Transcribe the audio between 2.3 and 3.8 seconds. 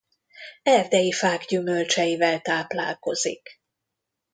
táplálkozik.